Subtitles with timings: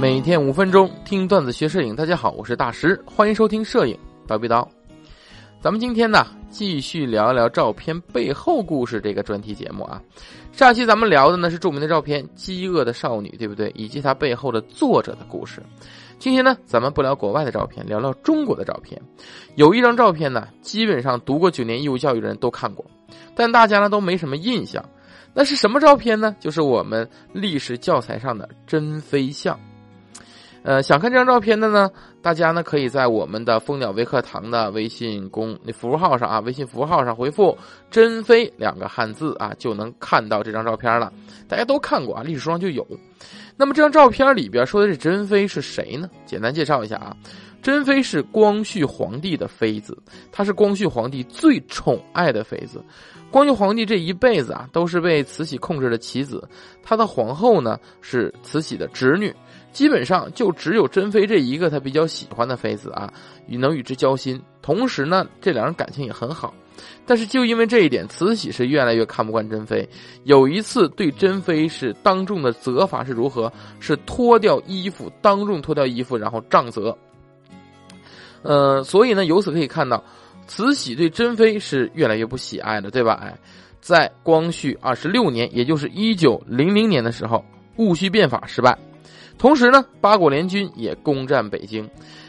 [0.00, 3.94] 每天五分钟听段子学摄影，大家好，我是大师，欢迎收听摄影
[4.26, 4.66] 叨逼叨。
[5.60, 10.00] 咱们今天呢，继续聊一聊照片背后故事这个专题节目啊。
[10.52, 13.70] 上期咱们聊的呢是著名的照片《饥饿的少女》，对不对？
[13.76, 15.62] 以及它背后的作者的故事。
[16.18, 18.98] 今天呢，咱们不聊国外的照片，聊聊中国的照片。
[19.54, 22.82] 有一张照片呢，基本上读过九年义务教育的人都看过，
[23.36, 24.82] 但大家呢都没什么印象。
[25.34, 26.34] 那是什么照片呢？
[26.40, 29.60] 就是我们历史教材上的珍妃像。
[30.62, 31.90] 呃，想看这张照片的呢，
[32.20, 37.56] 大家呢可以在我们的蜂鸟微课堂的微信公那服务号上啊，微信服务号上回复
[37.90, 41.10] “珍妃”两个汉字啊，就能看到这张照片了。
[41.48, 42.86] 大家都看过啊，历史书上就有。
[43.56, 46.08] 那么这张照片里边说的这珍妃是谁呢？
[46.26, 47.16] 简单介绍一下啊，
[47.62, 49.96] 珍妃是光绪皇帝的妃子，
[50.32, 52.82] 她是光绪皇帝最宠爱的妃子。
[53.30, 56.42] 光绪皇帝这一辈子啊，都是被慈禧控制的棋子，
[56.82, 59.32] 他的皇后呢是慈禧的侄女。
[59.72, 63.12] 基本上就只有珍妃这一个他比较喜欢的妃子啊，
[63.46, 64.40] 与能与之交心。
[64.60, 66.52] 同时呢，这两人感情也很好。
[67.06, 69.88] 但是就因为这一点，慈禧是越来越看不惯珍妃。
[70.24, 73.52] 有一次对珍妃是当众的责罚是如何？
[73.78, 76.96] 是脱掉衣服，当众脱掉衣服，然后杖责。
[78.42, 80.02] 呃，所以呢，由此可以看到，
[80.46, 83.20] 慈禧对珍妃是越来越不喜爱了，对吧？
[83.22, 83.38] 哎，
[83.80, 87.44] 在光绪二十六年，也就是一九零零年的时候，
[87.76, 88.76] 戊戌变法失败。
[89.38, 91.88] 同时呢，八国联军也攻占北京，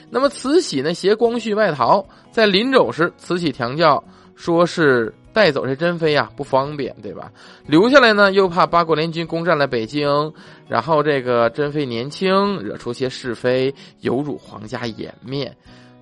[0.09, 4.01] 那么慈禧呢携光绪外逃，在临走时，慈禧调教
[4.35, 7.29] 说是带走这珍妃呀不方便，对吧？
[7.67, 10.33] 留下来呢又怕八国联军攻占了北京，
[10.69, 15.53] 然后这个珍妃年轻，惹出些是非，有辱皇家颜面，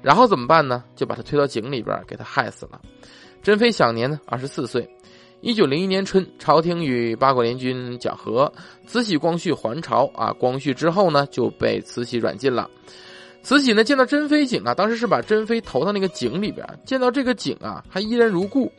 [0.02, 0.84] 然后怎么办呢？
[0.96, 2.80] 就把他推到井里边，给他害死了。
[3.42, 4.90] 珍妃享年呢二十四岁。
[5.42, 8.52] 一九零一年春，朝廷与八国联军讲和，
[8.86, 10.34] 慈禧、光绪还朝啊。
[10.34, 12.70] 光绪之后呢，就被慈禧软禁了。
[13.42, 18.70] 慈禧呢，见到珍妃井啊，当时是把珍妃投到那个井里边，见到这个井啊还依然如故，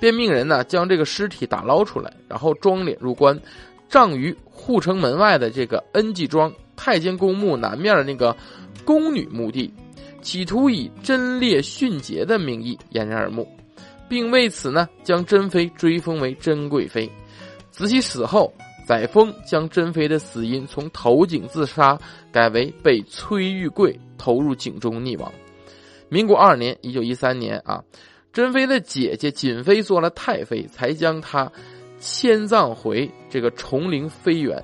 [0.00, 3.40] 便命人呢将这个尸体打捞出来，然后装殓入棺，
[3.88, 8.36] 葬于护城门外的这个恩济庄太监公墓南面的那个
[8.84, 9.72] 宫女墓地，
[10.22, 13.46] 企图以贞烈殉节的名义掩人耳目。
[14.08, 17.10] 并为此呢，将珍妃追封为珍贵妃。
[17.70, 18.52] 慈禧死后，
[18.86, 21.98] 载沣将珍妃的死因从投井自杀
[22.30, 25.32] 改为被崔玉贵投入井中溺亡。
[26.10, 27.82] 民国二年（一九一三年）啊，
[28.34, 31.50] 珍妃的姐姐瑾妃做了太妃，才将她
[31.98, 34.62] 迁葬回这个崇陵妃园，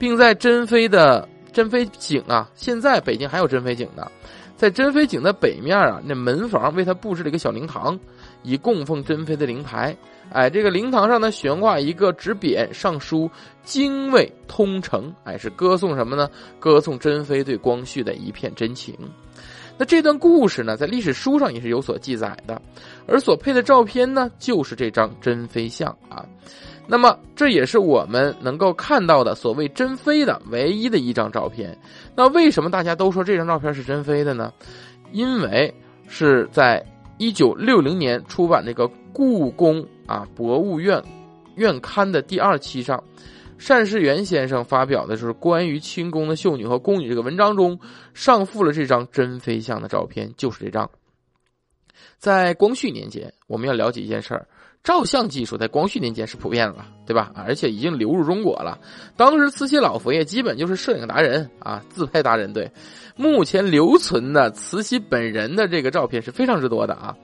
[0.00, 4.10] 并在珍妃的珍妃井啊，现在北京还有珍妃井呢，
[4.56, 7.98] 在珍妃井的北面啊，那门房为她布置了一个小灵堂。
[8.46, 9.96] 以供奉珍妃的灵牌，
[10.30, 13.30] 哎，这个灵堂上呢悬挂一个纸匾，上书
[13.64, 16.28] “精卫通城”，哎，是歌颂什么呢？
[16.60, 18.94] 歌颂珍妃对光绪的一片真情。
[19.78, 22.60] 那这段故事呢，在历史书上也是有所记载的，
[23.08, 26.26] 而所配的照片呢，就是这张珍妃像啊。
[26.86, 31.78] 那么，这也是我们能够看到的所谓珍妃的唯一的一张照片。
[32.16, 34.52] 那为什么大家都说这张照片是珍妃的呢？
[35.12, 35.74] 因为
[36.08, 36.84] 是在。
[37.16, 41.00] 一九六零年出版这个故宫啊博物院
[41.54, 43.02] 院刊的第二期上，
[43.56, 47.78] 单士元先生发表的就是关于清宫的秀女和宫女这个文章中，
[48.14, 50.90] 上附了这张珍妃像的照片，就是这张。
[52.18, 54.48] 在光绪年间，我们要了解一件事儿。
[54.84, 57.32] 照相技术在光绪年间是普遍了，对吧？
[57.34, 58.78] 而且已经流入中国了。
[59.16, 62.52] 当时慈禧老佛爷基本就是摄影达人啊，自拍达人。
[62.52, 62.70] 对，
[63.16, 67.16] 目前留存的慈禧本人的这个照片是非常之多的啊，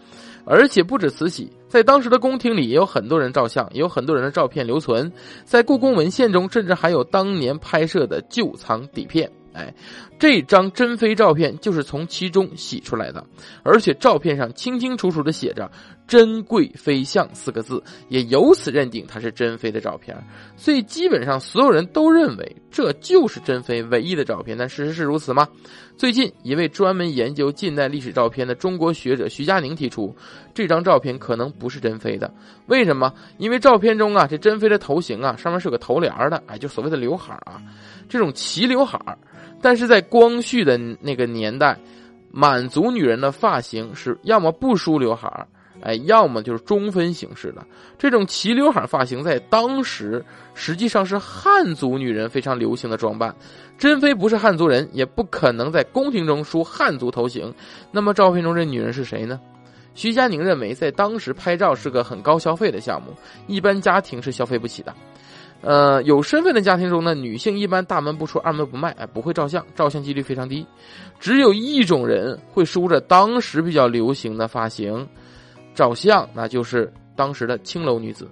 [0.47, 5.13] 而且不止慈禧，在当时的宫廷里也有很多人照相，也有很多人的照片留存，
[5.45, 9.31] 在故宫文献中甚至还有当年拍摄的旧藏底片。
[9.53, 9.75] 哎，
[10.21, 13.27] 这张珍妃照片就是从其中洗出来的，
[13.63, 15.71] 而且照片上清清楚楚的写着
[16.07, 20.15] “珍贵妃像”四个字，也由此认定它是珍妃的照片。
[20.59, 24.59] 所以基本上所有人都认为这就是珍妃唯一的照片。
[24.59, 25.49] 但事实是如此吗？
[25.97, 30.15] 最近一位专门研究近代历史照片的中国学者徐佳宁提出，
[30.53, 32.31] 这张照片可能不是珍妃的。
[32.67, 33.11] 为什么？
[33.39, 37.63] 因为照片中啊，这珍妃的头型啊，上面是个头帘的，哎，就所谓的刘海啊，
[38.07, 39.17] 这种齐刘海儿。
[39.61, 41.79] 但是在光绪的那个年代，
[42.31, 45.47] 满族女人的发型是要么不梳刘海儿，
[45.83, 47.67] 哎，要么就是中分形式的。
[47.99, 50.25] 这种齐刘海发型在当时
[50.55, 53.35] 实际上是汉族女人非常流行的装扮。
[53.77, 57.53] 珍妃不是汉族人，也不可能在宫廷中梳汉族头型。
[57.91, 59.41] 那么照片中这女人是谁呢？
[59.95, 63.13] 徐佳宁认为，在当时拍照是个很高消费的项目，
[63.47, 64.95] 一般家庭是消费不起的。
[65.63, 70.67] 呃，有身份的家庭中呢，女性一般大门不出二门不迈，哎，不会照相，照相几率非常低。
[71.19, 75.07] 只有一种人会梳着当时比较流行的发型
[75.75, 78.29] 照相，那就是当时的青楼女子。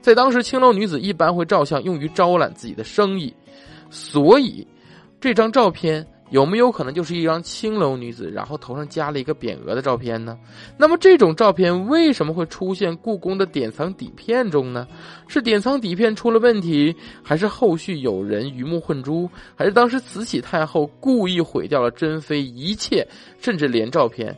[0.00, 3.34] 在当时，青楼女子一般会照相用于招揽自己的生意，
[3.90, 4.66] 所以
[5.20, 6.06] 这张照片。
[6.30, 10.38] 有没有可能就是一张青楼女子，然后头上加了一个匾额的照片呢？
[10.78, 14.86] 那么这种照片为什么会出现故宫的典藏底片中呢？
[15.26, 23.06] 是典藏底片出了问题，还是后续有人鱼目混珠，还是当时慈禧太后故意毁掉了珍妃一切，
[23.40, 24.36] 甚至连照片，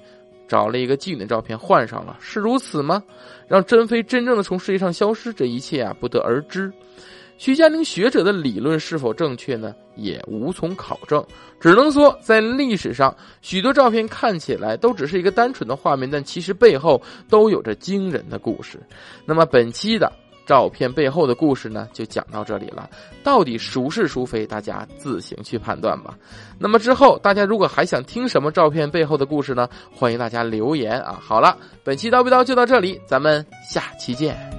[0.48, 2.16] 找了一个妓女的照片换上了？
[2.20, 3.02] 是如此吗？
[3.46, 6.72] 让珍妃真正的从世界上消失，这一切啊不得而知。
[7.38, 9.74] 徐佳玲学者的理论是否正确呢？
[9.94, 11.22] 也无从考证，
[11.60, 18.78] 只能说在历史上，许多照片看起来都只是一个单纯的画面，但其实背后都有着惊人的故事。
[19.26, 20.10] 那么本期的
[20.46, 22.88] 照片背后的故事呢，就讲到这里了。
[23.22, 26.16] 到底孰是孰非，大家自行去判断吧。
[26.58, 29.68] 那么之后，大家如果还想听什么照片背后的故事呢？
[29.94, 31.18] 欢迎大家留言啊。
[31.20, 34.51] 好了，本期叨逼叨就到这里，咱们下期见。